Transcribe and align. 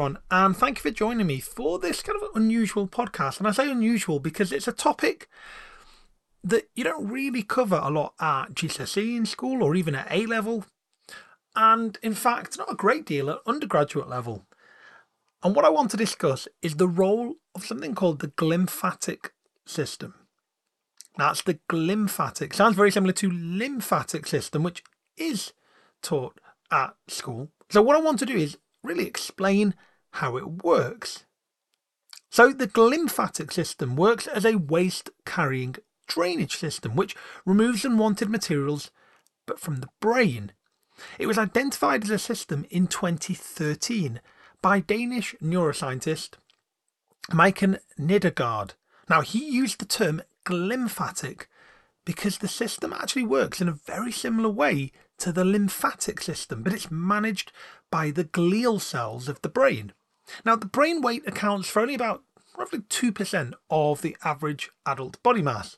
and 0.00 0.56
thank 0.56 0.78
you 0.78 0.82
for 0.82 0.90
joining 0.90 1.26
me 1.26 1.40
for 1.40 1.78
this 1.78 2.02
kind 2.02 2.18
of 2.20 2.28
unusual 2.34 2.88
podcast. 2.88 3.38
And 3.38 3.46
I 3.46 3.50
say 3.50 3.70
unusual 3.70 4.18
because 4.18 4.50
it's 4.50 4.66
a 4.66 4.72
topic 4.72 5.28
that 6.42 6.70
you 6.74 6.84
don't 6.84 7.06
really 7.06 7.42
cover 7.42 7.78
a 7.82 7.90
lot 7.90 8.14
at 8.18 8.54
GCSE 8.54 9.16
in 9.16 9.26
school 9.26 9.62
or 9.62 9.74
even 9.74 9.94
at 9.94 10.10
A 10.10 10.24
level, 10.24 10.64
and 11.54 11.98
in 12.02 12.14
fact, 12.14 12.56
not 12.56 12.72
a 12.72 12.76
great 12.76 13.04
deal 13.04 13.28
at 13.28 13.40
undergraduate 13.46 14.08
level. 14.08 14.46
And 15.42 15.54
what 15.54 15.66
I 15.66 15.70
want 15.70 15.90
to 15.90 15.98
discuss 15.98 16.48
is 16.62 16.76
the 16.76 16.88
role 16.88 17.34
of 17.54 17.66
something 17.66 17.94
called 17.94 18.20
the 18.20 18.28
glymphatic 18.28 19.30
system. 19.66 20.14
That's 21.18 21.42
the 21.42 21.58
glymphatic. 21.68 22.54
Sounds 22.54 22.76
very 22.76 22.90
similar 22.90 23.12
to 23.14 23.30
lymphatic 23.30 24.26
system, 24.26 24.62
which 24.62 24.82
is 25.18 25.52
taught 26.00 26.40
at 26.70 26.94
school. 27.08 27.50
So, 27.68 27.82
what 27.82 27.96
I 27.96 28.00
want 28.00 28.18
to 28.20 28.26
do 28.26 28.36
is 28.36 28.56
really 28.82 29.06
explain 29.06 29.74
how 30.12 30.36
it 30.36 30.64
works. 30.64 31.24
So, 32.30 32.52
the 32.52 32.68
glymphatic 32.68 33.52
system 33.52 33.96
works 33.96 34.26
as 34.26 34.44
a 34.44 34.56
waste 34.56 35.10
carrying 35.24 35.76
drainage 36.06 36.56
system 36.56 36.96
which 36.96 37.16
removes 37.44 37.84
unwanted 37.84 38.28
materials 38.28 38.90
but 39.46 39.60
from 39.60 39.76
the 39.76 39.88
brain. 40.00 40.52
It 41.18 41.26
was 41.26 41.38
identified 41.38 42.04
as 42.04 42.10
a 42.10 42.18
system 42.18 42.66
in 42.70 42.86
2013 42.86 44.20
by 44.60 44.80
Danish 44.80 45.34
neuroscientist 45.42 46.34
Maiken 47.30 47.78
Nedergaard. 47.98 48.72
Now, 49.08 49.22
he 49.22 49.44
used 49.44 49.80
the 49.80 49.86
term 49.86 50.22
glymphatic 50.44 51.46
because 52.04 52.38
the 52.38 52.48
system 52.48 52.92
actually 52.92 53.24
works 53.24 53.60
in 53.60 53.68
a 53.68 53.72
very 53.86 54.12
similar 54.12 54.48
way 54.48 54.92
to 55.18 55.32
the 55.32 55.44
lymphatic 55.44 56.20
system, 56.22 56.62
but 56.62 56.72
it's 56.72 56.90
managed 56.90 57.52
by 57.90 58.10
the 58.10 58.24
glial 58.24 58.80
cells 58.80 59.28
of 59.28 59.40
the 59.42 59.48
brain. 59.48 59.92
Now, 60.44 60.56
the 60.56 60.66
brain 60.66 61.00
weight 61.00 61.26
accounts 61.26 61.68
for 61.68 61.80
only 61.80 61.94
about 61.94 62.22
roughly 62.56 62.80
2% 62.80 63.54
of 63.70 64.02
the 64.02 64.16
average 64.24 64.70
adult 64.86 65.22
body 65.22 65.42
mass, 65.42 65.76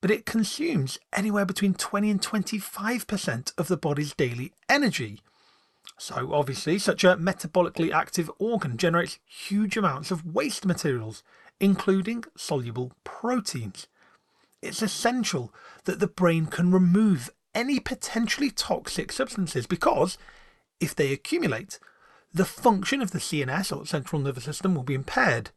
but 0.00 0.10
it 0.10 0.26
consumes 0.26 0.98
anywhere 1.12 1.44
between 1.44 1.74
20 1.74 2.10
and 2.10 2.20
25% 2.20 3.52
of 3.56 3.68
the 3.68 3.76
body's 3.76 4.14
daily 4.14 4.52
energy. 4.68 5.20
So, 5.98 6.32
obviously, 6.32 6.78
such 6.78 7.04
a 7.04 7.16
metabolically 7.16 7.92
active 7.92 8.30
organ 8.38 8.76
generates 8.76 9.18
huge 9.24 9.76
amounts 9.76 10.10
of 10.10 10.34
waste 10.34 10.66
materials, 10.66 11.22
including 11.60 12.24
soluble 12.36 12.92
proteins. 13.04 13.86
It's 14.60 14.82
essential 14.82 15.52
that 15.84 16.00
the 16.00 16.06
brain 16.06 16.46
can 16.46 16.72
remove 16.72 17.30
any 17.54 17.78
potentially 17.80 18.50
toxic 18.50 19.12
substances 19.12 19.66
because 19.66 20.18
if 20.80 20.94
they 20.94 21.12
accumulate, 21.12 21.78
the 22.34 22.44
function 22.44 23.02
of 23.02 23.10
the 23.10 23.18
CNS 23.18 23.76
or 23.76 23.86
central 23.86 24.20
nervous 24.20 24.44
system 24.44 24.74
will 24.74 24.82
be 24.82 24.94
impaired. 24.94 25.50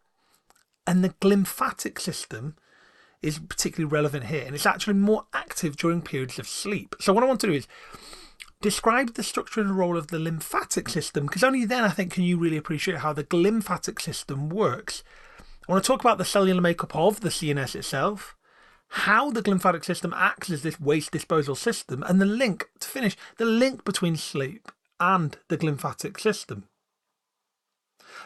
And 0.85 1.03
the 1.03 1.09
glymphatic 1.09 1.99
system 1.99 2.55
is 3.21 3.39
particularly 3.39 3.91
relevant 3.91 4.25
here, 4.25 4.43
and 4.45 4.53
it's 4.53 4.65
actually 4.65 4.93
more 4.93 5.25
active 5.33 5.77
during 5.77 6.01
periods 6.01 6.37
of 6.37 6.47
sleep. 6.47 6.95
So, 6.99 7.11
what 7.11 7.23
I 7.23 7.27
want 7.27 7.41
to 7.41 7.47
do 7.47 7.53
is 7.53 7.67
describe 8.61 9.15
the 9.15 9.23
structure 9.23 9.61
and 9.61 9.77
role 9.77 9.97
of 9.97 10.07
the 10.07 10.19
lymphatic 10.19 10.89
system, 10.89 11.25
because 11.25 11.43
only 11.43 11.65
then 11.65 11.83
I 11.83 11.89
think 11.89 12.13
can 12.13 12.23
you 12.23 12.37
really 12.37 12.57
appreciate 12.57 12.99
how 12.99 13.13
the 13.13 13.23
glymphatic 13.23 13.99
system 13.99 14.49
works. 14.49 15.03
I 15.67 15.71
want 15.71 15.83
to 15.83 15.87
talk 15.87 16.01
about 16.01 16.19
the 16.19 16.25
cellular 16.25 16.61
makeup 16.61 16.95
of 16.95 17.21
the 17.21 17.29
CNS 17.29 17.75
itself, 17.75 18.35
how 18.89 19.31
the 19.31 19.41
glymphatic 19.41 19.83
system 19.83 20.13
acts 20.15 20.51
as 20.51 20.61
this 20.61 20.79
waste 20.79 21.11
disposal 21.11 21.55
system, 21.55 22.03
and 22.03 22.21
the 22.21 22.25
link, 22.25 22.69
to 22.79 22.87
finish, 22.87 23.17
the 23.37 23.45
link 23.45 23.83
between 23.83 24.17
sleep 24.17 24.71
and 24.99 25.37
the 25.49 25.57
glymphatic 25.57 26.19
system. 26.19 26.65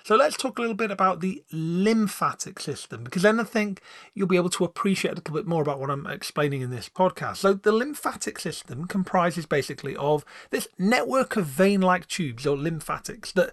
So 0.03 0.15
let's 0.15 0.37
talk 0.37 0.57
a 0.57 0.61
little 0.61 0.75
bit 0.75 0.91
about 0.91 1.19
the 1.19 1.43
lymphatic 1.51 2.59
system, 2.59 3.03
because 3.03 3.23
then 3.23 3.39
I 3.39 3.43
think 3.43 3.81
you'll 4.13 4.27
be 4.27 4.35
able 4.35 4.51
to 4.51 4.63
appreciate 4.63 5.11
a 5.11 5.15
little 5.15 5.33
bit 5.33 5.47
more 5.47 5.63
about 5.63 5.79
what 5.79 5.89
I'm 5.89 6.05
explaining 6.05 6.61
in 6.61 6.69
this 6.69 6.89
podcast. 6.89 7.37
So 7.37 7.53
the 7.53 7.71
lymphatic 7.71 8.39
system 8.39 8.85
comprises 8.85 9.45
basically 9.45 9.95
of 9.95 10.23
this 10.51 10.67
network 10.77 11.35
of 11.35 11.47
vein-like 11.47 12.07
tubes 12.07 12.45
or 12.45 12.55
lymphatics 12.55 13.31
that 13.33 13.51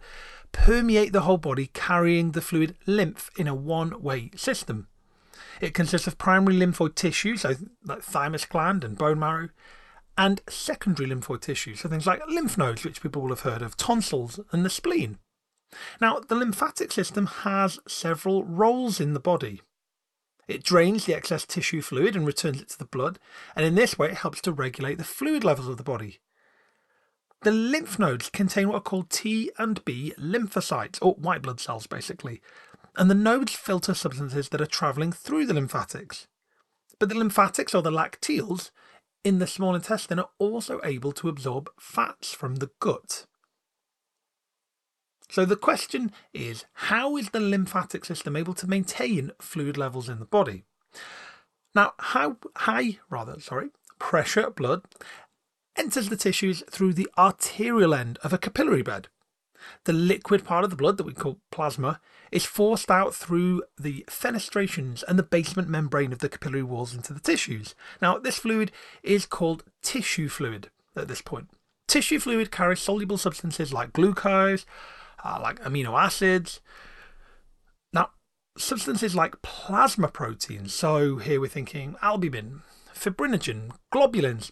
permeate 0.52 1.12
the 1.12 1.22
whole 1.22 1.38
body, 1.38 1.70
carrying 1.72 2.32
the 2.32 2.42
fluid 2.42 2.76
lymph 2.86 3.30
in 3.38 3.48
a 3.48 3.54
one-way 3.54 4.30
system. 4.36 4.88
It 5.60 5.74
consists 5.74 6.06
of 6.06 6.18
primary 6.18 6.56
lymphoid 6.56 6.94
tissue, 6.94 7.36
so 7.36 7.54
like 7.84 8.02
thymus 8.02 8.44
gland 8.44 8.84
and 8.84 8.98
bone 8.98 9.18
marrow, 9.18 9.48
and 10.18 10.40
secondary 10.48 11.08
lymphoid 11.08 11.42
tissue, 11.42 11.74
so 11.74 11.88
things 11.88 12.06
like 12.06 12.26
lymph 12.28 12.56
nodes, 12.56 12.84
which 12.84 13.02
people 13.02 13.22
will 13.22 13.30
have 13.30 13.40
heard 13.40 13.62
of, 13.62 13.76
tonsils, 13.76 14.40
and 14.52 14.64
the 14.64 14.70
spleen. 14.70 15.18
Now, 16.00 16.20
the 16.20 16.34
lymphatic 16.34 16.92
system 16.92 17.26
has 17.26 17.78
several 17.86 18.44
roles 18.44 19.00
in 19.00 19.14
the 19.14 19.20
body. 19.20 19.60
It 20.48 20.62
drains 20.62 21.04
the 21.04 21.14
excess 21.14 21.44
tissue 21.44 21.82
fluid 21.82 22.14
and 22.14 22.26
returns 22.26 22.60
it 22.60 22.68
to 22.70 22.78
the 22.78 22.84
blood, 22.84 23.18
and 23.54 23.66
in 23.66 23.74
this 23.74 23.98
way 23.98 24.08
it 24.08 24.18
helps 24.18 24.40
to 24.42 24.52
regulate 24.52 24.98
the 24.98 25.04
fluid 25.04 25.44
levels 25.44 25.68
of 25.68 25.76
the 25.76 25.82
body. 25.82 26.20
The 27.42 27.50
lymph 27.50 27.98
nodes 27.98 28.30
contain 28.30 28.68
what 28.68 28.76
are 28.76 28.80
called 28.80 29.10
T 29.10 29.50
and 29.58 29.84
B 29.84 30.14
lymphocytes, 30.18 30.98
or 31.02 31.14
white 31.14 31.42
blood 31.42 31.60
cells 31.60 31.86
basically, 31.86 32.40
and 32.96 33.10
the 33.10 33.14
nodes 33.14 33.52
filter 33.52 33.92
substances 33.92 34.48
that 34.48 34.60
are 34.60 34.66
travelling 34.66 35.12
through 35.12 35.46
the 35.46 35.54
lymphatics. 35.54 36.28
But 36.98 37.08
the 37.08 37.18
lymphatics, 37.18 37.74
or 37.74 37.82
the 37.82 37.90
lacteals, 37.90 38.70
in 39.26 39.40
the 39.40 39.46
small 39.48 39.74
intestine 39.74 40.20
are 40.20 40.28
also 40.38 40.80
able 40.84 41.10
to 41.10 41.28
absorb 41.28 41.68
fats 41.80 42.32
from 42.32 42.56
the 42.56 42.70
gut. 42.78 43.26
So 45.28 45.44
the 45.44 45.56
question 45.56 46.12
is 46.32 46.64
how 46.74 47.16
is 47.16 47.30
the 47.30 47.40
lymphatic 47.40 48.04
system 48.04 48.36
able 48.36 48.54
to 48.54 48.68
maintain 48.68 49.32
fluid 49.40 49.76
levels 49.76 50.08
in 50.08 50.20
the 50.20 50.26
body? 50.26 50.62
Now, 51.74 51.94
how 51.98 52.36
high, 52.54 53.00
rather, 53.10 53.40
sorry, 53.40 53.70
pressure 53.98 54.48
blood 54.48 54.82
enters 55.74 56.08
the 56.08 56.16
tissues 56.16 56.62
through 56.70 56.92
the 56.92 57.10
arterial 57.18 57.94
end 57.94 58.18
of 58.22 58.32
a 58.32 58.38
capillary 58.38 58.82
bed. 58.82 59.08
The 59.84 59.92
liquid 59.92 60.44
part 60.44 60.64
of 60.64 60.70
the 60.70 60.76
blood 60.76 60.96
that 60.96 61.06
we 61.06 61.12
call 61.12 61.38
plasma 61.50 62.00
is 62.32 62.44
forced 62.44 62.90
out 62.90 63.14
through 63.14 63.62
the 63.78 64.04
fenestrations 64.08 65.04
and 65.06 65.18
the 65.18 65.22
basement 65.22 65.68
membrane 65.68 66.12
of 66.12 66.18
the 66.18 66.28
capillary 66.28 66.62
walls 66.62 66.94
into 66.94 67.12
the 67.12 67.20
tissues. 67.20 67.74
Now, 68.02 68.18
this 68.18 68.38
fluid 68.38 68.72
is 69.02 69.26
called 69.26 69.64
tissue 69.82 70.28
fluid 70.28 70.70
at 70.96 71.08
this 71.08 71.22
point. 71.22 71.50
Tissue 71.86 72.18
fluid 72.18 72.50
carries 72.50 72.80
soluble 72.80 73.18
substances 73.18 73.72
like 73.72 73.92
glucose, 73.92 74.66
uh, 75.24 75.38
like 75.40 75.62
amino 75.62 75.98
acids. 75.98 76.60
Now, 77.92 78.10
substances 78.58 79.14
like 79.14 79.40
plasma 79.42 80.08
proteins, 80.08 80.74
so 80.74 81.16
here 81.16 81.40
we're 81.40 81.48
thinking 81.48 81.96
albumin, 82.02 82.62
fibrinogen, 82.92 83.72
globulins, 83.92 84.50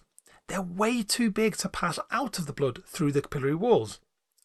they're 0.49 0.63
way 0.63 1.03
too 1.03 1.31
big 1.31 1.57
to 1.59 1.69
pass 1.69 1.99
out 2.11 2.39
of 2.39 2.47
the 2.47 2.53
blood 2.53 2.83
through 2.87 3.13
the 3.13 3.23
capillary 3.23 3.55
walls. 3.55 3.99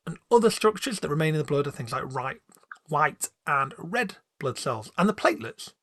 And 0.09 0.17
other 0.31 0.49
structures 0.49 1.01
that 1.01 1.09
remain 1.09 1.35
in 1.35 1.37
the 1.37 1.43
blood 1.43 1.67
are 1.67 1.71
things 1.71 1.91
like 1.91 2.11
right, 2.11 2.41
white 2.87 3.29
and 3.45 3.75
red 3.77 4.15
blood 4.39 4.57
cells 4.57 4.91
and 4.97 5.07
the 5.07 5.13
platelets. 5.13 5.73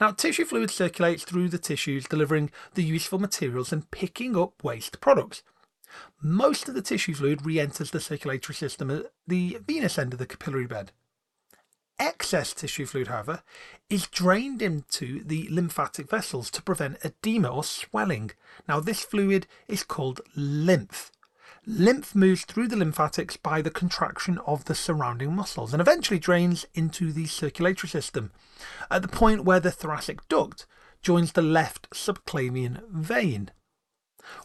Now, 0.00 0.12
tissue 0.12 0.44
fluid 0.44 0.70
circulates 0.70 1.24
through 1.24 1.48
the 1.48 1.58
tissues, 1.58 2.06
delivering 2.06 2.52
the 2.74 2.84
useful 2.84 3.18
materials 3.18 3.72
and 3.72 3.90
picking 3.90 4.36
up 4.36 4.62
waste 4.62 5.00
products. 5.00 5.42
Most 6.22 6.68
of 6.68 6.76
the 6.76 6.80
tissue 6.80 7.12
fluid 7.12 7.44
re 7.44 7.58
enters 7.58 7.90
the 7.90 7.98
circulatory 7.98 8.54
system 8.54 8.88
at 8.88 9.06
the 9.26 9.58
venous 9.66 9.98
end 9.98 10.12
of 10.12 10.20
the 10.20 10.26
capillary 10.26 10.68
bed. 10.68 10.92
Excess 11.98 12.54
tissue 12.54 12.86
fluid, 12.86 13.08
however, 13.08 13.42
is 13.90 14.06
drained 14.06 14.62
into 14.62 15.24
the 15.24 15.48
lymphatic 15.50 16.08
vessels 16.08 16.52
to 16.52 16.62
prevent 16.62 17.04
edema 17.04 17.48
or 17.48 17.64
swelling. 17.64 18.30
Now, 18.68 18.78
this 18.78 19.04
fluid 19.04 19.48
is 19.66 19.82
called 19.82 20.20
lymph. 20.36 21.10
Lymph 21.68 22.14
moves 22.14 22.44
through 22.44 22.68
the 22.68 22.76
lymphatics 22.76 23.36
by 23.36 23.60
the 23.60 23.72
contraction 23.72 24.38
of 24.46 24.66
the 24.66 24.74
surrounding 24.74 25.34
muscles 25.34 25.72
and 25.72 25.80
eventually 25.80 26.20
drains 26.20 26.64
into 26.74 27.12
the 27.12 27.26
circulatory 27.26 27.88
system 27.88 28.30
at 28.88 29.02
the 29.02 29.08
point 29.08 29.44
where 29.44 29.58
the 29.58 29.72
thoracic 29.72 30.26
duct 30.28 30.64
joins 31.02 31.32
the 31.32 31.42
left 31.42 31.90
subclavian 31.90 32.88
vein. 32.88 33.50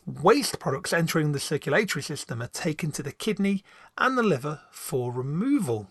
Waste 0.06 0.60
products 0.60 0.94
entering 0.94 1.32
the 1.32 1.40
circulatory 1.40 2.02
system 2.02 2.42
are 2.42 2.48
taken 2.48 2.92
to 2.92 3.04
the 3.04 3.12
kidney 3.12 3.64
and 4.00 4.18
the 4.18 4.24
liver 4.24 4.62
for 4.72 5.12
removal. 5.12 5.90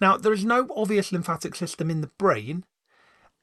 Now, 0.00 0.16
there 0.16 0.32
is 0.32 0.46
no 0.46 0.68
obvious 0.74 1.12
lymphatic 1.12 1.54
system 1.54 1.90
in 1.90 2.00
the 2.00 2.10
brain, 2.18 2.64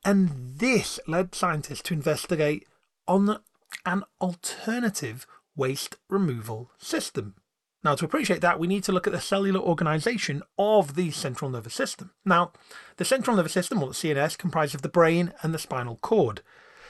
and 0.04 0.58
this 0.58 1.00
led 1.08 1.36
scientists 1.36 1.84
to 1.84 1.94
investigate 1.94 2.68
on 3.08 3.42
an 3.86 4.04
alternative 4.20 5.28
waste 5.56 5.98
removal 6.10 6.72
system. 6.78 7.36
Now, 7.84 7.96
to 7.96 8.06
appreciate 8.06 8.42
that, 8.42 8.60
we 8.60 8.68
need 8.68 8.84
to 8.84 8.92
look 8.92 9.08
at 9.08 9.14
the 9.14 9.20
cellular 9.20 9.60
organization 9.60 10.44
of 10.58 10.96
the 10.96 11.10
central 11.12 11.50
nervous 11.50 11.74
system. 11.74 12.12
Now, 12.24 12.52
the 12.98 13.06
central 13.06 13.36
nervous 13.36 13.54
system, 13.54 13.82
or 13.82 13.88
the 13.88 13.94
CNS, 13.94 14.38
comprises 14.38 14.76
of 14.76 14.82
the 14.84 14.90
brain 14.90 15.34
and 15.42 15.54
the 15.54 15.60
spinal 15.60 15.96
cord. 15.96 16.42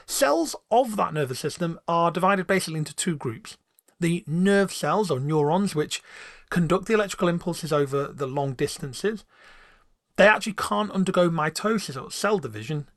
Cells 0.05 0.55
of 0.69 0.97
that 0.97 1.13
nervous 1.13 1.39
system 1.39 1.79
are 1.87 2.11
divided 2.11 2.45
basically 2.45 2.79
into 2.79 2.93
two 2.93 3.15
groups 3.15 3.57
The 3.99 4.23
nerve 4.27 4.73
cells 4.73 5.09
or 5.09 5.19
neurons, 5.19 5.75
which 5.75 6.01
conduct 6.49 6.87
the 6.87 6.93
electrical 6.93 7.29
impulses 7.29 7.71
over 7.71 8.07
the 8.07 8.27
long 8.27 8.53
distances, 8.53 9.23
they 10.17 10.27
actually 10.27 10.53
can't 10.53 10.91
undergo 10.91 11.29
mitosis 11.29 12.01
or 12.01 12.11
cell 12.11 12.39
division. 12.39 12.89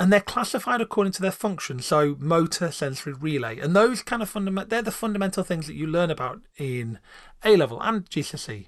And 0.00 0.12
they're 0.12 0.20
classified 0.20 0.80
according 0.80 1.12
to 1.14 1.22
their 1.22 1.32
function, 1.32 1.80
so 1.80 2.16
motor, 2.20 2.70
sensory, 2.70 3.12
relay. 3.12 3.58
And 3.58 3.74
those 3.74 4.02
kind 4.02 4.22
of 4.22 4.28
fundamental, 4.28 4.68
they're 4.68 4.82
the 4.82 4.92
fundamental 4.92 5.42
things 5.42 5.66
that 5.66 5.74
you 5.74 5.88
learn 5.88 6.10
about 6.10 6.40
in 6.56 7.00
A 7.44 7.56
level 7.56 7.82
and 7.82 8.08
GCSE. 8.08 8.66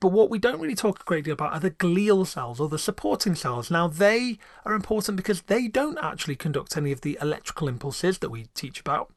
But 0.00 0.12
what 0.12 0.30
we 0.30 0.38
don't 0.38 0.60
really 0.60 0.74
talk 0.74 1.00
a 1.00 1.04
great 1.04 1.24
deal 1.24 1.34
about 1.34 1.52
are 1.52 1.60
the 1.60 1.70
glial 1.70 2.26
cells 2.26 2.58
or 2.58 2.68
the 2.68 2.78
supporting 2.78 3.34
cells. 3.34 3.70
Now, 3.70 3.86
they 3.86 4.38
are 4.64 4.74
important 4.74 5.16
because 5.16 5.42
they 5.42 5.68
don't 5.68 5.98
actually 6.02 6.36
conduct 6.36 6.76
any 6.76 6.90
of 6.90 7.02
the 7.02 7.18
electrical 7.20 7.68
impulses 7.68 8.18
that 8.18 8.30
we 8.30 8.46
teach 8.54 8.80
about, 8.80 9.12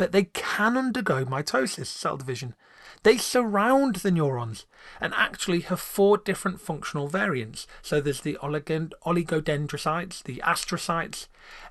but 0.00 0.12
they 0.12 0.24
can 0.24 0.78
undergo 0.78 1.26
mitosis, 1.26 1.84
cell 1.84 2.16
division. 2.16 2.54
They 3.02 3.18
surround 3.18 3.96
the 3.96 4.10
neurons 4.10 4.64
and 4.98 5.12
actually 5.14 5.60
have 5.60 5.78
four 5.78 6.16
different 6.16 6.58
functional 6.58 7.06
variants. 7.06 7.66
So 7.82 8.00
there's 8.00 8.22
the 8.22 8.38
oligodendrocytes, 8.40 10.22
the 10.22 10.42
astrocytes, 10.42 11.26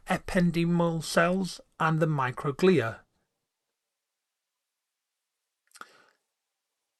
ependymal 0.08 1.04
cells, 1.04 1.60
and 1.80 2.00
the 2.00 2.06
microglia. 2.06 2.98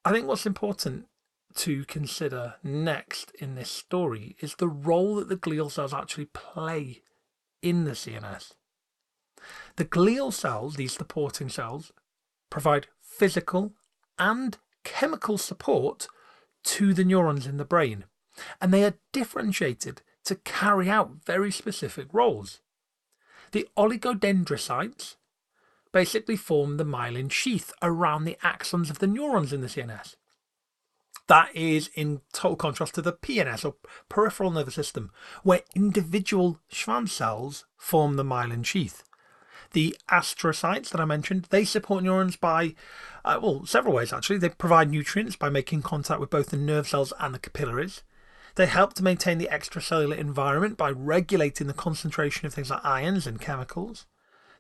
I 0.04 0.12
think 0.12 0.26
what's 0.26 0.48
important 0.48 1.06
to 1.58 1.86
consider 1.86 2.56
next 2.64 3.30
in 3.40 3.54
this 3.54 3.70
story 3.70 4.36
is 4.40 4.56
the 4.56 4.68
role 4.68 5.14
that 5.18 5.30
the 5.30 5.38
glial 5.38 5.70
cells 5.70 5.94
actually 5.94 6.26
play 6.26 7.04
in 7.62 7.84
the 7.84 7.92
CNS. 7.92 8.54
The 9.76 9.86
glial 9.86 10.34
cells, 10.34 10.76
these 10.76 10.94
supporting 10.94 11.50
cells, 11.50 11.92
provide 12.50 12.88
physical 13.02 13.74
and 14.18 14.58
chemical 14.84 15.38
support 15.38 16.08
to 16.64 16.94
the 16.94 17.06
neurons 17.06 17.48
in 17.48 17.58
the 17.58 17.66
brain, 17.66 18.06
and 18.60 18.74
they 18.74 18.84
are 18.84 18.96
differentiated 19.12 20.02
to 20.26 20.36
carry 20.36 20.90
out 20.90 21.26
very 21.26 21.52
specific 21.52 22.08
roles. 22.14 22.62
The 23.52 23.68
oligodendrocytes 23.78 25.16
basically 25.92 26.36
form 26.36 26.78
the 26.78 26.86
myelin 26.86 27.32
sheath 27.32 27.74
around 27.82 28.26
the 28.26 28.38
axons 28.44 28.90
of 28.90 29.00
the 29.00 29.08
neurons 29.08 29.52
in 29.54 29.62
the 29.62 29.68
CNS. 29.68 30.16
That 31.28 31.56
is 31.56 31.90
in 31.94 32.22
total 32.34 32.56
contrast 32.56 32.96
to 32.96 33.02
the 33.02 33.14
PNS 33.14 33.66
or 33.66 33.76
peripheral 34.08 34.52
nervous 34.52 34.76
system, 34.76 35.12
where 35.44 35.62
individual 35.76 36.60
Schwann 36.72 37.08
cells 37.08 37.66
form 37.78 38.16
the 38.16 38.24
myelin 38.24 38.66
sheath. 38.66 39.04
The 39.72 39.96
astrocytes 40.10 40.90
that 40.90 41.02
I 41.02 41.06
mentioned, 41.06 41.48
they 41.50 41.64
support 41.64 42.04
neurons 42.04 42.36
by, 42.36 42.76
uh, 43.24 43.40
well, 43.42 43.66
several 43.66 43.94
ways 43.94 44.12
actually. 44.12 44.40
They 44.40 44.50
provide 44.50 44.90
nutrients 44.90 45.36
by 45.36 45.50
making 45.50 45.84
contact 45.84 46.20
with 46.20 46.30
both 46.30 46.50
the 46.50 46.58
nerve 46.58 46.88
cells 46.88 47.14
and 47.20 47.34
the 47.34 47.40
capillaries. 47.40 48.04
They 48.56 48.66
help 48.66 48.94
to 48.96 49.04
maintain 49.04 49.38
the 49.38 49.50
extracellular 49.52 50.18
environment 50.18 50.76
by 50.76 50.90
regulating 50.90 51.68
the 51.68 51.74
concentration 51.74 52.48
of 52.48 52.54
things 52.54 52.70
like 52.70 52.84
ions 52.84 53.28
and 53.28 53.40
chemicals. 53.40 54.06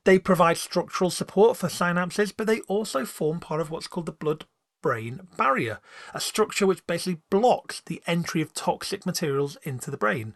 They 0.06 0.20
provide 0.20 0.58
structural 0.58 1.10
support 1.10 1.58
for 1.58 1.68
synapses, 1.68 2.34
but 2.36 2.48
they 2.48 2.62
also 2.62 3.04
form 3.06 3.40
part 3.40 3.62
of 3.62 3.70
what's 3.70 3.88
called 3.88 4.06
the 4.06 4.12
blood 4.12 4.46
brain 4.82 5.28
barrier, 5.36 5.80
a 6.14 6.22
structure 6.22 6.66
which 6.66 6.86
basically 6.88 7.22
blocks 7.30 7.82
the 7.82 8.02
entry 8.08 8.42
of 8.42 8.54
toxic 8.54 9.06
materials 9.06 9.58
into 9.64 9.92
the 9.92 9.98
brain. 9.98 10.36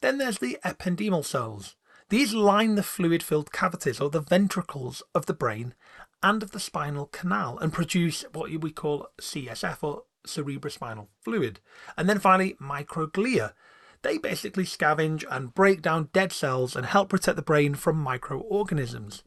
Then 0.00 0.18
there's 0.18 0.38
the 0.38 0.58
ependymal 0.64 1.24
cells. 1.24 1.76
These 2.08 2.34
line 2.34 2.76
the 2.76 2.82
fluid 2.82 3.22
filled 3.22 3.52
cavities 3.52 4.00
or 4.00 4.10
the 4.10 4.20
ventricles 4.20 5.02
of 5.14 5.26
the 5.26 5.34
brain 5.34 5.74
and 6.22 6.42
of 6.42 6.52
the 6.52 6.60
spinal 6.60 7.06
canal 7.06 7.58
and 7.58 7.72
produce 7.72 8.24
what 8.32 8.50
we 8.50 8.70
call 8.70 9.08
CSF 9.20 9.78
or 9.82 10.04
cerebrospinal 10.26 11.08
fluid. 11.20 11.60
And 11.96 12.08
then 12.08 12.18
finally, 12.18 12.56
microglia. 12.60 13.54
They 14.02 14.18
basically 14.18 14.64
scavenge 14.64 15.24
and 15.30 15.54
break 15.54 15.82
down 15.82 16.10
dead 16.12 16.32
cells 16.32 16.76
and 16.76 16.86
help 16.86 17.08
protect 17.08 17.36
the 17.36 17.42
brain 17.42 17.74
from 17.74 17.96
microorganisms. 17.96 19.24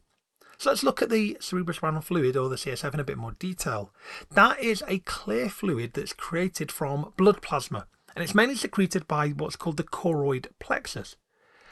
So 0.56 0.70
let's 0.70 0.82
look 0.82 1.02
at 1.02 1.10
the 1.10 1.36
cerebrospinal 1.40 2.04
fluid 2.04 2.36
or 2.36 2.48
the 2.48 2.56
CSF 2.56 2.94
in 2.94 3.00
a 3.00 3.04
bit 3.04 3.18
more 3.18 3.32
detail. 3.32 3.92
That 4.30 4.60
is 4.60 4.82
a 4.88 5.00
clear 5.00 5.48
fluid 5.48 5.92
that's 5.94 6.12
created 6.12 6.72
from 6.72 7.12
blood 7.16 7.42
plasma 7.42 7.86
and 8.14 8.22
it's 8.22 8.34
mainly 8.34 8.56
secreted 8.56 9.06
by 9.06 9.28
what's 9.30 9.56
called 9.56 9.76
the 9.76 9.84
choroid 9.84 10.48
plexus. 10.58 11.16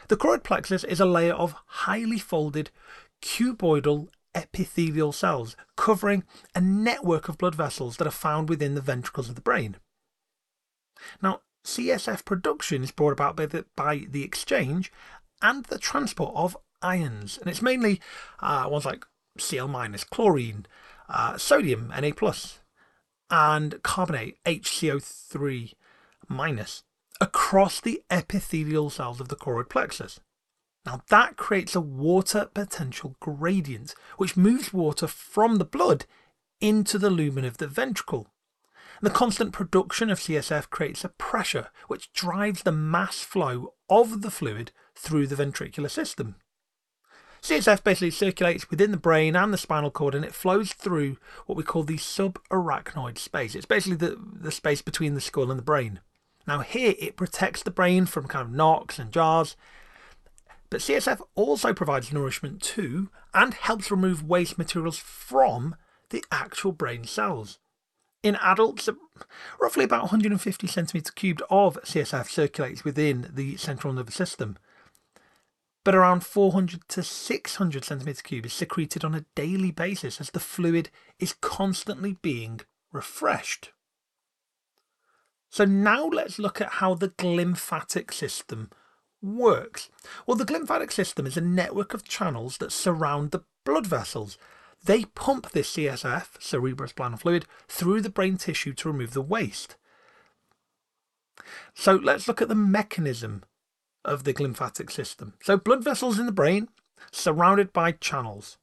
The 0.09 0.17
choroid 0.17 0.43
plexus 0.43 0.85
is 0.85 1.01
a 1.01 1.07
layer 1.07 1.35
of 1.35 1.55
highly 1.67 2.19
folded 2.19 2.71
cuboidal 3.21 4.09
epithelial 4.35 5.13
cells 5.13 5.55
covering 5.77 6.25
a 6.55 6.61
network 6.61 7.29
of 7.29 7.39
blood 7.39 7.55
vessels 7.55 7.97
that 7.97 8.07
are 8.07 8.13
found 8.13 8.49
within 8.49 8.75
the 8.75 8.81
ventricles 8.81 9.29
of 9.29 9.35
the 9.35 9.43
brain. 9.43 9.77
Now, 11.23 11.43
CSF 11.65 12.25
production 12.25 12.83
is 12.83 12.91
brought 12.91 13.13
about 13.13 13.37
by 13.37 13.47
the, 13.47 13.67
by 13.77 14.07
the 14.09 14.25
exchange 14.25 14.91
and 15.43 15.65
the 15.67 15.79
transport 15.79 16.33
of 16.35 16.57
ions, 16.81 17.37
and 17.39 17.49
it's 17.49 17.63
mainly 17.63 18.01
uh, 18.41 18.67
ones 18.69 18.87
like 18.87 19.05
Cl 19.39 19.69
minus, 19.69 20.05
chlorine, 20.05 20.67
uh, 21.09 21.37
sodium 21.37 21.89
Na 21.89 22.11
plus, 22.17 22.61
and 23.31 23.83
carbonate 23.83 24.43
HCO3 24.45 25.75
minus 26.29 26.85
across 27.21 27.81
the 27.81 28.03
epithelial 28.11 28.91
cells 28.91 29.21
of 29.21 29.29
the 29.29 29.37
choroid 29.37 29.69
plexus. 29.69 30.21
Now 30.87 31.03
that 31.09 31.37
creates 31.37 31.75
a 31.75 31.81
water 31.81 32.49
potential 32.53 33.17
gradient, 33.21 33.95
which 34.17 34.37
moves 34.37 34.73
water 34.73 35.07
from 35.07 35.57
the 35.57 35.65
blood 35.65 36.07
into 36.61 36.99
the 36.99 37.11
lumen 37.11 37.45
of 37.45 37.59
the 37.59 37.67
ventricle. 37.67 38.29
The 39.01 39.11
constant 39.11 39.53
production 39.53 40.11
of 40.11 40.19
CSF 40.19 40.71
creates 40.71 41.05
a 41.05 41.11
pressure 41.11 41.69
which 41.87 42.13
drives 42.13 42.63
the 42.63 42.73
mass 42.73 43.21
flow 43.21 43.75
of 43.89 44.23
the 44.23 44.31
fluid 44.31 44.73
through 44.95 45.27
the 45.29 45.37
ventricular 45.37 45.91
system. 45.91 46.37
CSF 47.43 47.85
basically 47.85 48.11
circulates 48.11 48.69
within 48.71 48.91
the 48.91 48.97
brain 48.97 49.37
and 49.37 49.53
the 49.53 49.59
spinal 49.59 49.93
cord 49.93 50.15
and 50.15 50.25
it 50.25 50.35
flows 50.35 50.73
through 50.73 51.17
what 51.47 51.57
we 51.57 51.63
call 51.63 51.85
the 51.85 51.97
subarachnoid 51.97 53.19
space. 53.19 53.55
It's 53.55 53.67
basically 53.67 53.97
the, 53.97 54.19
the 54.19 54.51
space 54.51 54.83
between 54.83 55.15
the 55.15 55.21
skull 55.21 55.51
and 55.51 55.59
the 55.59 55.65
brain. 55.65 56.01
Now, 56.49 56.61
here 56.61 56.95
it 56.99 57.17
protects 57.17 57.63
the 57.63 57.71
brain 57.71 58.07
from 58.07 58.27
kind 58.27 58.47
of 58.47 58.53
knocks 58.53 58.99
and 58.99 59.13
jars, 59.13 59.55
but 60.71 60.81
CSF 60.81 61.21
also 61.35 61.75
provides 61.75 62.13
nourishment 62.13 62.63
to 62.63 63.11
and 63.35 63.55
helps 63.55 63.91
remove 63.91 64.27
waste 64.27 64.59
materials 64.59 64.99
from 64.99 65.77
the 66.11 66.25
actual 66.33 66.73
brain 66.73 67.05
cells. 67.05 67.59
In 68.23 68.37
adults, 68.37 68.89
roughly 69.61 69.85
about 69.85 70.03
150 70.03 70.67
centimetres 70.67 71.11
cubed 71.11 71.43
of 71.51 71.79
CSF 71.85 72.29
circulates 72.29 72.83
within 72.83 73.31
the 73.33 73.57
central 73.59 73.93
nervous 73.93 74.17
system 74.17 74.57
but 75.85 75.95
around 75.95 76.23
400 76.23 76.87
to 76.89 77.03
600 77.03 77.83
centimeters 77.83 78.21
cubed 78.21 78.45
is 78.45 78.53
secreted 78.53 79.05
on 79.05 79.15
a 79.15 79.25
daily 79.35 79.71
basis 79.71 80.21
as 80.21 80.29
the 80.29 80.39
fluid 80.39 80.91
is 81.19 81.33
constantly 81.41 82.19
being 82.21 82.61
refreshed. 82.93 83.71
So 85.51 85.65
now 85.65 86.07
let's 86.07 86.39
look 86.39 86.61
at 86.61 86.75
how 86.75 86.95
the 86.95 87.09
glymphatic 87.09 88.13
system 88.13 88.71
works. 89.23 89.89
Well, 90.27 90.37
the 90.37 90.45
glymphatic 90.45 90.93
system 90.93 91.27
is 91.27 91.37
a 91.37 91.43
network 91.43 91.95
of 91.95 92.05
channels 92.05 92.59
that 92.59 92.73
surround 92.73 93.31
the 93.31 93.45
blood 93.65 93.87
vessels. 93.87 94.39
They 94.85 95.05
pump 95.05 95.51
this 95.51 95.73
CSF, 95.73 96.39
cerebrospinal 96.39 97.19
fluid, 97.19 97.47
through 97.67 98.03
the 98.03 98.11
brain 98.11 98.37
tissue 98.37 98.75
to 98.75 98.89
remove 98.89 99.13
the 99.13 99.23
waste. 99.23 99.77
So 101.75 101.95
let's 101.95 102.29
look 102.29 102.43
at 102.43 102.49
the 102.49 102.55
mechanism 102.55 103.43
of 104.05 104.25
the 104.25 104.35
glymphatic 104.35 104.91
system. 104.91 105.35
So, 105.43 105.57
blood 105.57 105.85
vessels 105.85 106.19
in 106.19 106.27
the 106.27 106.33
brain 106.33 106.69
surrounded 107.11 107.73
by 107.73 107.93
channels, 107.93 108.59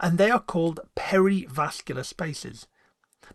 and 0.00 0.18
they 0.18 0.30
are 0.30 0.40
called 0.40 0.80
perivascular 0.96 2.04
spaces. 2.04 2.66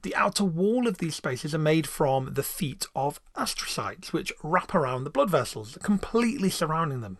The 0.01 0.15
outer 0.15 0.43
wall 0.43 0.87
of 0.87 0.97
these 0.97 1.15
spaces 1.15 1.53
are 1.53 1.59
made 1.59 1.87
from 1.87 2.33
the 2.33 2.43
feet 2.43 2.87
of 2.95 3.19
astrocytes, 3.35 4.13
which 4.13 4.33
wrap 4.43 4.73
around 4.73 5.03
the 5.03 5.09
blood 5.09 5.29
vessels, 5.29 5.77
completely 5.83 6.49
surrounding 6.49 7.01
them. 7.01 7.19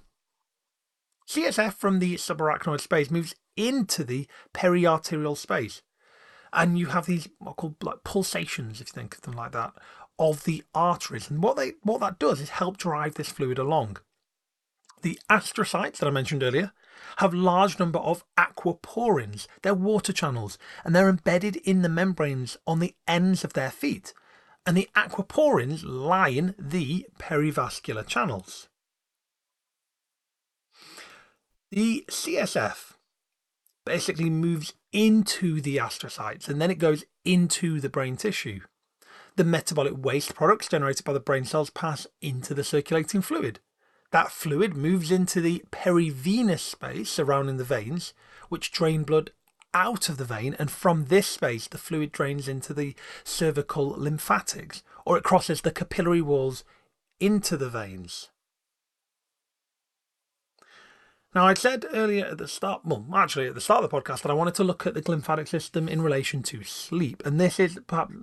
CSF 1.28 1.74
from 1.74 2.00
the 2.00 2.16
subarachnoid 2.16 2.82
space 2.82 3.12
moves 3.12 3.36
into 3.56 4.04
the 4.04 4.28
periarterial 4.54 5.38
space, 5.38 5.82
and 6.52 6.78
you 6.78 6.88
have 6.88 7.06
these 7.06 7.30
what 7.40 7.52
are 7.52 7.56
called 7.56 7.76
like 7.82 8.04
pulsations, 8.04 8.82
if 8.82 8.88
you 8.90 8.94
think 8.94 9.16
of 9.16 9.22
them 9.22 9.34
like 9.34 9.52
that, 9.52 9.74
of 10.20 10.44
the 10.44 10.64
arteries. 10.76 11.30
And 11.30 11.42
what 11.42 11.56
they 11.56 11.74
what 11.84 12.00
that 12.02 12.20
does 12.20 12.42
is 12.42 12.50
help 12.50 12.78
drive 12.78 13.16
this 13.16 13.30
fluid 13.30 13.60
along. 13.60 13.98
The 15.02 15.20
astrocytes 15.30 15.98
that 15.98 16.08
I 16.08 16.12
mentioned 16.12 16.44
earlier 16.44 16.74
have 17.18 17.34
large 17.34 17.80
number 17.80 18.00
of 18.00 18.24
aquaporins. 18.38 19.48
They're 19.62 19.74
water 19.74 20.14
channels 20.14 20.58
and 20.84 20.96
they're 20.96 21.10
embedded 21.10 21.56
in 21.58 21.82
the 21.82 21.90
membranes 21.90 22.58
on 22.68 22.80
the 22.80 22.96
ends 23.08 23.44
of 23.44 23.54
their 23.54 23.72
feet. 23.72 24.14
And 24.66 24.78
the 24.78 24.90
aquaporins 24.96 25.84
line 25.84 26.54
the 26.60 27.08
perivascular 27.20 28.06
channels. 28.06 28.70
The 31.72 32.06
CSF 32.10 32.94
basically 33.86 34.30
moves 34.30 34.74
into 34.92 35.62
the 35.62 35.78
astrocytes 35.78 36.48
and 36.48 36.62
then 36.62 36.70
it 36.70 36.78
goes 36.78 37.06
into 37.26 37.80
the 37.80 37.90
brain 37.90 38.18
tissue. 38.18 38.60
The 39.38 39.44
metabolic 39.44 39.94
waste 39.98 40.36
products 40.36 40.68
generated 40.68 41.06
by 41.06 41.14
the 41.14 41.20
brain 41.20 41.46
cells 41.46 41.70
pass 41.70 42.06
into 42.22 42.54
the 42.54 42.64
circulating 42.64 43.22
fluid. 43.22 43.62
That 44.12 44.32
fluid 44.32 44.76
moves 44.76 45.10
into 45.10 45.40
the 45.40 45.64
perivenous 45.72 46.62
space 46.62 47.10
surrounding 47.10 47.58
the 47.58 47.64
veins, 47.64 48.14
which 48.50 48.72
drain 48.72 49.04
blood 49.04 49.32
out 49.74 50.10
of 50.10 50.18
the 50.18 50.26
vein, 50.26 50.56
and 50.60 50.70
from 50.70 51.06
this 51.06 51.28
space, 51.28 51.68
the 51.68 51.78
fluid 51.78 52.12
drains 52.12 52.48
into 52.50 52.74
the 52.74 52.94
cervical 53.24 53.90
lymphatics, 53.90 54.84
or 55.06 55.18
it 55.18 55.24
crosses 55.24 55.62
the 55.62 55.72
capillary 55.72 56.22
walls 56.22 56.66
into 57.22 57.56
the 57.56 57.70
veins. 57.70 58.30
Now, 61.34 61.46
I 61.46 61.54
said 61.54 61.86
earlier 61.94 62.26
at 62.26 62.40
the 62.40 62.48
start, 62.48 62.82
well, 62.84 63.06
actually 63.16 63.48
at 63.48 63.56
the 63.56 63.62
start 63.62 63.84
of 63.84 63.90
the 63.90 63.96
podcast, 63.96 64.22
that 64.22 64.32
I 64.32 64.36
wanted 64.36 64.56
to 64.56 64.66
look 64.66 64.86
at 64.86 64.94
the 64.94 65.02
glymphatic 65.02 65.48
system 65.48 65.88
in 65.88 66.02
relation 66.02 66.44
to 66.44 66.64
sleep. 66.64 67.24
And 67.26 67.40
this 67.40 67.58
is 67.58 67.80
perhaps 67.88 68.14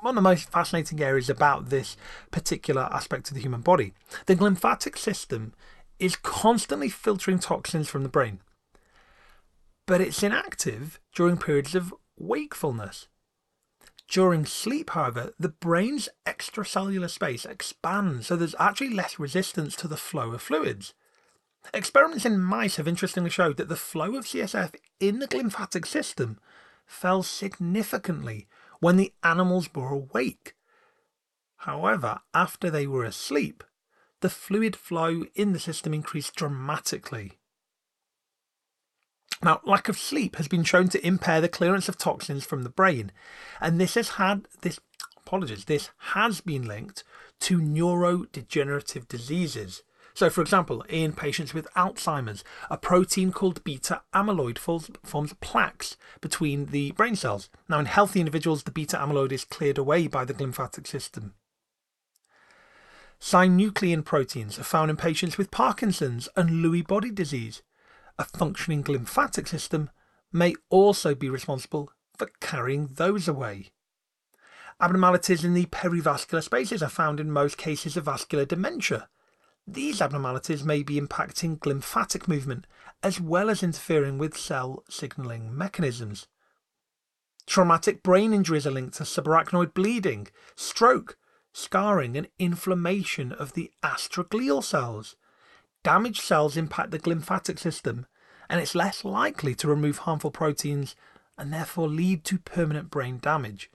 one 0.00 0.10
of 0.10 0.14
the 0.16 0.20
most 0.28 0.50
fascinating 0.50 1.00
areas 1.00 1.30
about 1.30 1.70
this 1.70 1.96
particular 2.32 2.88
aspect 2.92 3.28
of 3.28 3.34
the 3.34 3.40
human 3.40 3.60
body. 3.60 3.94
The 4.26 4.34
glymphatic 4.34 4.98
system 4.98 5.54
is 6.00 6.16
constantly 6.16 6.88
filtering 6.88 7.38
toxins 7.38 7.88
from 7.88 8.02
the 8.02 8.08
brain, 8.08 8.40
but 9.86 10.00
it's 10.00 10.22
inactive 10.22 10.98
during 11.14 11.36
periods 11.36 11.76
of 11.76 11.94
wakefulness. 12.16 13.06
During 14.08 14.46
sleep, 14.46 14.90
however, 14.90 15.32
the 15.38 15.48
brain's 15.48 16.08
extracellular 16.26 17.10
space 17.10 17.44
expands, 17.44 18.26
so 18.26 18.36
there's 18.36 18.54
actually 18.58 18.90
less 18.90 19.18
resistance 19.18 19.76
to 19.76 19.86
the 19.86 19.96
flow 19.96 20.32
of 20.32 20.42
fluids. 20.42 20.94
Experiments 21.74 22.24
in 22.24 22.40
mice 22.40 22.76
have 22.76 22.88
interestingly 22.88 23.30
showed 23.30 23.56
that 23.56 23.68
the 23.68 23.76
flow 23.76 24.16
of 24.16 24.24
CSF 24.24 24.74
in 25.00 25.18
the 25.18 25.28
glymphatic 25.28 25.86
system 25.86 26.38
fell 26.86 27.22
significantly 27.22 28.46
when 28.80 28.96
the 28.96 29.12
animals 29.22 29.68
were 29.74 29.88
awake. 29.88 30.54
However, 31.58 32.20
after 32.32 32.70
they 32.70 32.86
were 32.86 33.04
asleep, 33.04 33.64
the 34.20 34.30
fluid 34.30 34.76
flow 34.76 35.24
in 35.34 35.52
the 35.52 35.58
system 35.58 35.92
increased 35.92 36.34
dramatically. 36.34 37.38
Now, 39.42 39.60
lack 39.64 39.88
of 39.88 39.98
sleep 39.98 40.36
has 40.36 40.48
been 40.48 40.64
shown 40.64 40.88
to 40.88 41.06
impair 41.06 41.40
the 41.40 41.48
clearance 41.48 41.88
of 41.88 41.98
toxins 41.98 42.44
from 42.44 42.62
the 42.62 42.70
brain, 42.70 43.12
and 43.60 43.80
this 43.80 43.94
has 43.94 44.10
had 44.10 44.48
this 44.62 44.80
apologies, 45.16 45.66
this 45.66 45.90
has 45.98 46.40
been 46.40 46.66
linked 46.66 47.04
to 47.40 47.58
neurodegenerative 47.60 49.06
diseases 49.06 49.82
so, 50.18 50.28
for 50.28 50.40
example, 50.40 50.82
in 50.88 51.12
patients 51.12 51.54
with 51.54 51.72
Alzheimer's, 51.76 52.42
a 52.68 52.76
protein 52.76 53.30
called 53.30 53.62
beta 53.62 54.02
amyloid 54.12 54.58
forms 54.58 55.32
plaques 55.34 55.96
between 56.20 56.66
the 56.66 56.90
brain 56.90 57.14
cells. 57.14 57.48
Now, 57.68 57.78
in 57.78 57.86
healthy 57.86 58.18
individuals, 58.18 58.64
the 58.64 58.72
beta 58.72 58.96
amyloid 58.96 59.30
is 59.30 59.44
cleared 59.44 59.78
away 59.78 60.08
by 60.08 60.24
the 60.24 60.34
lymphatic 60.34 60.88
system. 60.88 61.34
Synuclein 63.20 64.04
proteins 64.04 64.58
are 64.58 64.64
found 64.64 64.90
in 64.90 64.96
patients 64.96 65.38
with 65.38 65.52
Parkinson's 65.52 66.28
and 66.34 66.64
Lewy 66.64 66.84
body 66.84 67.12
disease. 67.12 67.62
A 68.18 68.24
functioning 68.24 68.84
lymphatic 68.88 69.46
system 69.46 69.88
may 70.32 70.56
also 70.68 71.14
be 71.14 71.30
responsible 71.30 71.92
for 72.16 72.28
carrying 72.40 72.88
those 72.94 73.28
away. 73.28 73.68
Abnormalities 74.80 75.44
in 75.44 75.54
the 75.54 75.66
perivascular 75.66 76.42
spaces 76.42 76.82
are 76.82 76.88
found 76.88 77.20
in 77.20 77.30
most 77.30 77.56
cases 77.56 77.96
of 77.96 78.06
vascular 78.06 78.44
dementia, 78.44 79.08
these 79.72 80.00
abnormalities 80.00 80.64
may 80.64 80.82
be 80.82 80.98
impacting 80.98 81.58
glymphatic 81.58 82.26
movement 82.26 82.66
as 83.02 83.20
well 83.20 83.50
as 83.50 83.62
interfering 83.62 84.16
with 84.16 84.36
cell 84.36 84.82
signalling 84.88 85.56
mechanisms. 85.56 86.26
Traumatic 87.46 88.02
brain 88.02 88.32
injuries 88.32 88.66
are 88.66 88.70
linked 88.70 88.96
to 88.96 89.04
subarachnoid 89.04 89.74
bleeding, 89.74 90.28
stroke, 90.56 91.16
scarring, 91.52 92.16
and 92.16 92.28
inflammation 92.38 93.32
of 93.32 93.52
the 93.52 93.70
astroglial 93.82 94.64
cells. 94.64 95.16
Damaged 95.84 96.22
cells 96.22 96.56
impact 96.56 96.90
the 96.90 96.98
glymphatic 96.98 97.58
system, 97.58 98.06
and 98.48 98.60
it's 98.60 98.74
less 98.74 99.04
likely 99.04 99.54
to 99.54 99.68
remove 99.68 99.98
harmful 99.98 100.30
proteins 100.30 100.96
and 101.36 101.52
therefore 101.52 101.88
lead 101.88 102.24
to 102.24 102.38
permanent 102.38 102.90
brain 102.90 103.18
damage. 103.18 103.70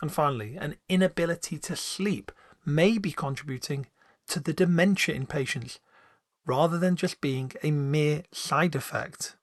And 0.00 0.12
finally, 0.12 0.56
an 0.56 0.76
inability 0.88 1.58
to 1.58 1.76
sleep 1.76 2.30
may 2.64 2.98
be 2.98 3.12
contributing 3.12 3.86
to 4.28 4.40
the 4.40 4.52
dementia 4.52 5.14
in 5.14 5.26
patients 5.26 5.80
rather 6.46 6.78
than 6.78 6.96
just 6.96 7.20
being 7.20 7.52
a 7.62 7.70
mere 7.70 8.22
side 8.32 8.74
effect. 8.74 9.36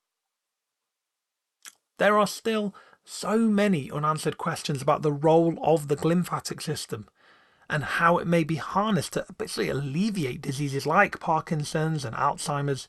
There 1.97 2.17
are 2.17 2.27
still 2.27 2.73
so 3.03 3.37
many 3.37 3.91
unanswered 3.91 4.37
questions 4.37 4.81
about 4.81 5.01
the 5.01 5.11
role 5.11 5.57
of 5.63 5.87
the 5.87 5.95
glymphatic 5.95 6.61
system 6.61 7.07
and 7.69 7.83
how 7.83 8.17
it 8.17 8.27
may 8.27 8.43
be 8.43 8.55
harnessed 8.55 9.13
to 9.13 9.25
basically 9.37 9.69
alleviate 9.69 10.41
diseases 10.41 10.85
like 10.85 11.19
Parkinson's 11.19 12.03
and 12.03 12.15
Alzheimer's. 12.15 12.87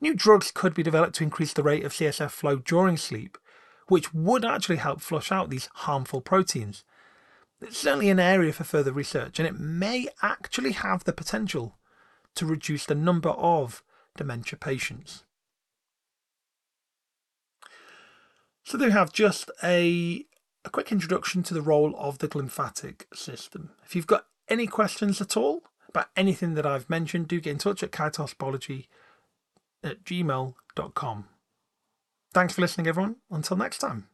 New 0.00 0.14
drugs 0.14 0.50
could 0.50 0.74
be 0.74 0.82
developed 0.82 1.14
to 1.16 1.24
increase 1.24 1.52
the 1.52 1.62
rate 1.62 1.84
of 1.84 1.92
CSF 1.92 2.30
flow 2.30 2.56
during 2.56 2.96
sleep, 2.96 3.38
which 3.88 4.12
would 4.12 4.44
actually 4.44 4.76
help 4.76 5.00
flush 5.00 5.32
out 5.32 5.48
these 5.48 5.68
harmful 5.72 6.20
proteins. 6.20 6.84
It's 7.62 7.78
certainly 7.78 8.10
an 8.10 8.18
area 8.18 8.52
for 8.52 8.64
further 8.64 8.92
research, 8.92 9.38
and 9.38 9.46
it 9.46 9.58
may 9.58 10.08
actually 10.20 10.72
have 10.72 11.04
the 11.04 11.12
potential 11.12 11.78
to 12.34 12.46
reduce 12.46 12.86
the 12.86 12.94
number 12.94 13.30
of 13.30 13.82
dementia 14.16 14.58
patients. 14.58 15.24
So 18.64 18.76
they 18.76 18.90
have 18.90 19.12
just 19.12 19.50
a, 19.62 20.24
a 20.64 20.70
quick 20.70 20.92
introduction 20.92 21.42
to 21.44 21.54
the 21.54 21.62
role 21.62 21.94
of 21.98 22.18
the 22.18 22.28
glymphatic 22.28 23.04
system. 23.14 23.70
If 23.84 23.94
you've 23.94 24.06
got 24.06 24.26
any 24.48 24.66
questions 24.66 25.20
at 25.20 25.36
all 25.36 25.62
about 25.88 26.08
anything 26.16 26.54
that 26.54 26.66
I've 26.66 26.90
mentioned, 26.90 27.28
do 27.28 27.40
get 27.40 27.50
in 27.50 27.58
touch 27.58 27.82
at 27.82 27.90
kaitosbiology 27.90 28.86
at 29.84 30.04
gmail.com. 30.04 31.28
Thanks 32.32 32.54
for 32.54 32.60
listening, 32.60 32.86
everyone. 32.86 33.16
Until 33.30 33.56
next 33.56 33.78
time. 33.78 34.08